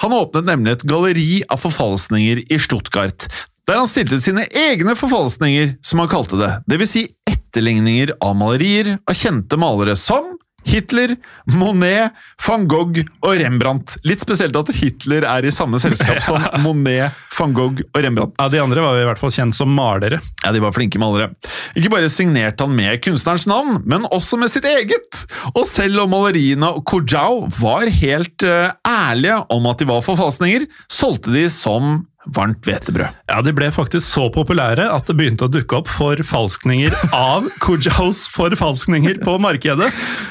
[0.00, 3.26] Han åpnet nemlig et galleri av forfalskninger i Stuttgart,
[3.70, 6.90] der han stilte ut sine egne forfalskninger, som han kalte det, dvs.
[6.90, 10.32] Si etterligninger av malerier av kjente malere som
[10.66, 11.14] Hitler,
[11.56, 12.12] Monet,
[12.44, 13.94] van Gogh og Rembrandt.
[14.04, 18.34] Litt spesielt at Hitler er i samme selskap som Monet, van Gogh og Rembrandt.
[18.36, 20.20] Ja, De andre var i hvert fall kjent som malere.
[20.44, 21.30] Ja, De var flinke malere.
[21.78, 25.24] Ikke bare signerte han med kunstnerens navn, men også med sitt eget.
[25.54, 30.68] Og selv om maleriene og Kojau var helt uh, ærlige om at de var forfalskninger,
[30.92, 33.14] solgte de som varmt hvetebrød.
[33.30, 38.26] Ja, De ble faktisk så populære at det begynte å dukke opp forfalskninger av Kujaus
[38.32, 39.88] forfalskninger på markedet.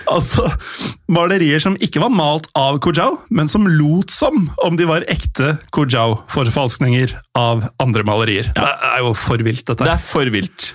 [0.09, 0.45] Altså
[1.09, 5.55] malerier som ikke var malt av Kujau, men som lot som om de var ekte
[5.75, 8.51] Kujau-forfalskninger av andre malerier.
[8.55, 9.85] Det er jo for vilt, dette.
[9.85, 10.71] Det er for vilt.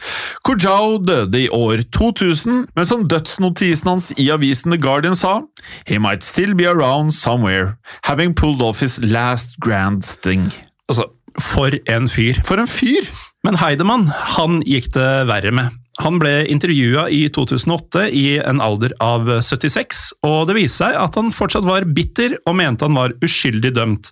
[0.47, 5.41] Kujau døde i år 2000, men som dødsnotisen hans i avisen The Guardian sa
[5.87, 10.51] He might still be around somewhere, having pulled off his last grand sting.
[10.91, 11.09] Altså,
[11.41, 12.39] For en fyr.
[12.47, 13.09] For en fyr!
[13.45, 14.07] Men Heidemann
[14.37, 15.73] han gikk det verre med.
[16.03, 21.19] Han ble intervjua i 2008 i en alder av 76, og det viste seg at
[21.19, 24.11] han fortsatt var bitter og mente han var uskyldig dømt.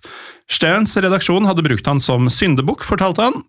[0.51, 3.41] Stearns redaksjon hadde brukt han som syndebukk, fortalte han,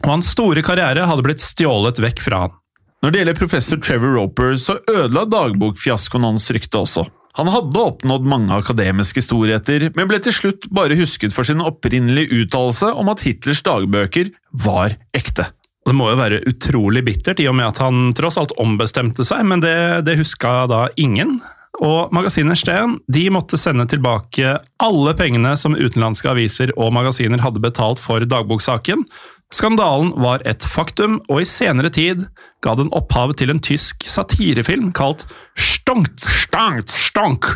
[0.00, 2.59] og hans store karriere hadde blitt stjålet vekk fra han.
[3.00, 7.06] Når det gjelder professor Trevor Roper, så ødela dagbokfiaskoen hans rykte også.
[7.38, 12.42] Han hadde oppnådd mange akademiske storheter, men ble til slutt bare husket for sin opprinnelige
[12.42, 14.32] uttalelse om at Hitlers dagbøker
[14.66, 15.48] var ekte.
[15.86, 19.46] Det må jo være utrolig bittert, i og med at han tross alt ombestemte seg,
[19.48, 21.38] men det, det huska da ingen.
[21.80, 27.62] Og magasinet Steen de måtte sende tilbake alle pengene som utenlandske aviser og magasiner hadde
[27.64, 29.06] betalt for dagboksaken,
[29.50, 32.22] Skandalen var et faktum, og i senere tid
[32.62, 35.24] ga den opphav til en tysk satirefilm kalt
[35.58, 37.48] Stonkt, Stankt, Stonk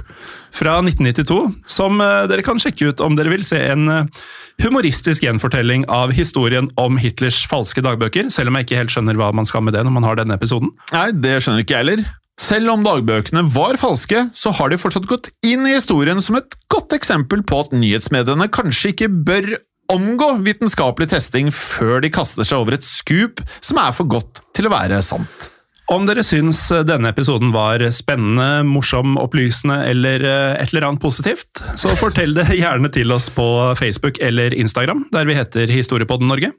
[0.54, 1.38] fra 1992,
[1.70, 4.24] som eh, dere kan sjekke ut om dere vil se en eh,
[4.64, 9.30] humoristisk gjenfortelling av historien om Hitlers falske dagbøker, selv om jeg ikke helt skjønner hva
[9.34, 10.74] man skal med det når man har denne episoden.
[10.94, 12.04] Nei, det skjønner ikke jeg heller.
[12.40, 16.58] Selv om dagbøkene var falske, så har de fortsatt gått inn i historien som et
[16.72, 19.52] godt eksempel på at nyhetsmediene kanskje ikke bør
[19.92, 24.68] omgå vitenskapelig testing før de kaster seg over et skup som er for godt til
[24.68, 25.50] å være sant.
[25.92, 31.60] Om dere syns denne episoden var spennende, morsom, opplysende eller eh, et eller annet positivt,
[31.76, 33.44] så fortell det gjerne til oss på
[33.76, 36.54] Facebook eller Instagram, der vi heter Historiepodden Norge.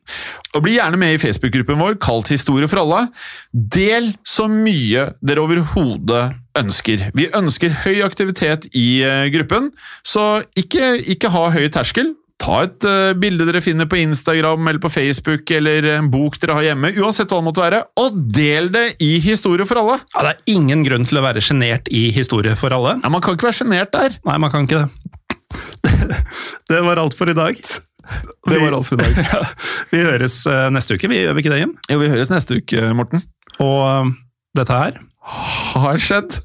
[0.54, 3.08] Og Bli gjerne med i Facebook-gruppen vår kalt Historie for alle.
[3.50, 6.28] Del så mye dere overhodet
[6.62, 7.10] ønsker.
[7.18, 9.72] Vi ønsker høy aktivitet i eh, gruppen,
[10.06, 12.14] så ikke, ikke ha høy terskel.
[12.42, 16.58] Ta et uh, bilde dere finner på Instagram eller på Facebook, eller en bok dere
[16.58, 19.98] har hjemme, uansett hva det måtte være, og del det i Historie for alle!
[20.12, 22.98] Ja, Det er ingen grunn til å være sjenert i Historie for alle.
[23.00, 24.20] Ja, Man kan ikke være sjenert der!
[24.28, 24.90] Nei, man kan ikke det.
[26.72, 27.56] Det var alt for i dag.
[27.56, 29.24] Det var alt for i dag.
[29.34, 29.42] Ja,
[29.94, 31.74] vi høres eh, neste uke, vi gjør vi ikke det, Jim?
[31.90, 33.24] Jo, vi høres neste uke, Morten.
[33.64, 34.14] Og uh,
[34.58, 35.00] dette her
[35.80, 36.36] Har skjedd.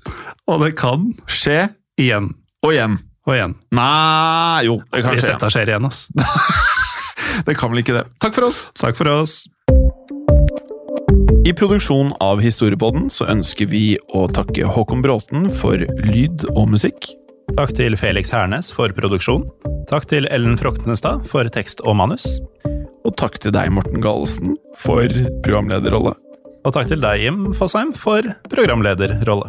[0.47, 1.65] Og det kan Skje
[2.01, 2.31] igjen
[2.63, 3.01] og igjen.
[3.29, 3.55] Og igjen.
[3.77, 5.35] Nei Jo, det kan Hvis skje.
[5.35, 6.07] dette skjer igjen, ass.
[7.47, 8.03] Det kan vel ikke det.
[8.21, 8.59] Takk for oss!
[8.77, 9.45] Takk for oss.
[11.47, 17.13] I produksjonen av Historiepodden så ønsker vi å takke Håkon Bråten for lyd og musikk.
[17.57, 19.47] Takk til Felix Hernes for produksjon.
[19.91, 22.27] Takk til Ellen Froktenestad for tekst og manus.
[23.07, 25.07] Og takk til deg, Morten Galesen, for
[25.47, 26.13] programlederrolle.
[26.67, 29.49] Og takk til deg, Jim Fosheim, for programlederrolle.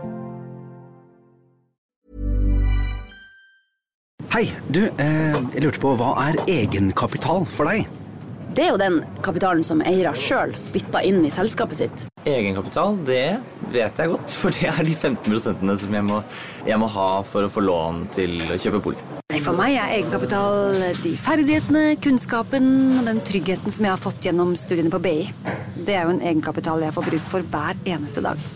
[4.31, 7.89] Hei, du, eh, jeg lurte på hva er egenkapital for deg?
[8.55, 12.05] Det er jo den kapitalen som eiere sjøl spytter inn i selskapet sitt.
[12.23, 13.41] Egenkapital, det
[13.73, 15.35] vet jeg godt, for det er de 15
[15.83, 16.21] som jeg må,
[16.63, 19.03] jeg må ha for å få lån til å kjøpe bolig.
[19.43, 22.71] For meg er egenkapital de ferdighetene, kunnskapen
[23.01, 25.27] og den tryggheten som jeg har fått gjennom studiene på BI.
[25.75, 28.49] Det er jo en egenkapital jeg får bruk for hver eneste dag.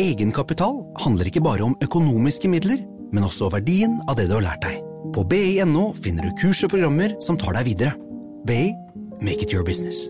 [0.00, 4.66] Egenkapital handler ikke bare om økonomiske midler, men også verdien av det du har lært
[4.66, 4.82] deg.
[5.14, 7.96] På bi.no finner du kurs og programmer som tar deg videre.
[8.46, 8.72] BI
[9.20, 10.08] make it your business.